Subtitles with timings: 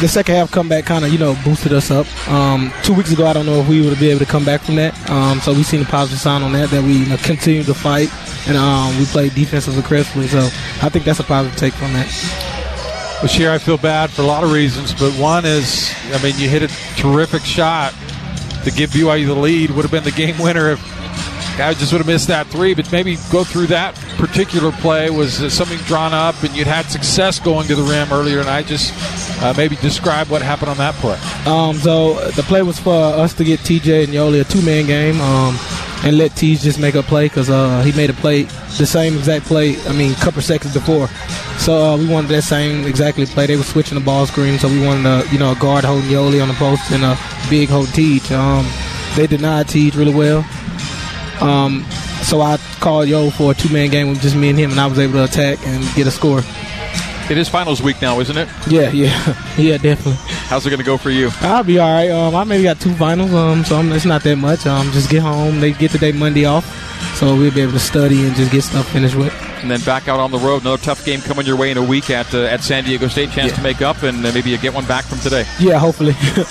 [0.00, 2.06] the second half comeback kind of you know boosted us up.
[2.28, 4.62] Um, two weeks ago, I don't know if we would be able to come back
[4.62, 5.10] from that.
[5.10, 7.74] Um, so we've seen a positive sign on that that we you know, continue to
[7.74, 8.10] fight
[8.46, 10.26] and um, we played defensively aggressively.
[10.26, 10.40] So
[10.82, 12.08] I think that's a positive take from that.
[13.20, 16.34] Well, Sher, I feel bad for a lot of reasons, but one is, I mean,
[16.38, 17.92] you hit a terrific shot
[18.64, 19.70] to give BYU the lead.
[19.70, 20.80] Would have been the game winner if
[21.60, 22.72] guy just would have missed that three.
[22.72, 25.10] But maybe go through that particular play.
[25.10, 28.66] Was uh, something drawn up, and you'd had success going to the rim earlier tonight?
[28.66, 28.94] Just
[29.40, 31.18] uh, maybe describe what happened on that play.
[31.46, 35.20] Um, so the play was for us to get TJ and Yoeli a two-man game.
[35.20, 35.56] Um,
[36.02, 38.44] and let Teej just make a play because uh, he made a play,
[38.78, 39.76] the same exact play.
[39.82, 41.08] I mean, a couple seconds before.
[41.58, 43.46] So uh, we wanted that same exactly play.
[43.46, 46.08] They were switching the ball screen, so we wanted a you know a guard holding
[46.08, 47.18] Yoeli on the post and a
[47.50, 48.30] big hold Teej.
[48.32, 48.66] Um,
[49.14, 50.38] they denied Teej really well.
[51.42, 51.84] Um,
[52.22, 54.80] so I called Yo for a two man game with just me and him, and
[54.80, 56.42] I was able to attack and get a score.
[57.30, 58.48] It is finals week now, isn't it?
[58.66, 60.14] Yeah, yeah, yeah, definitely.
[60.48, 61.30] How's it going to go for you?
[61.42, 62.10] I'll be all right.
[62.10, 64.66] Um, I maybe got two finals, um, so I'm, it's not that much.
[64.66, 65.60] Um, just get home.
[65.60, 66.66] They get today Monday off,
[67.16, 69.32] so we'll be able to study and just get stuff finished with.
[69.62, 70.62] And then back out on the road.
[70.62, 73.30] Another tough game coming your way in a week at uh, at San Diego State.
[73.30, 73.56] Chance Yeah.
[73.58, 75.44] to make up and uh, maybe you get one back from today.
[75.60, 76.14] Yeah, hopefully.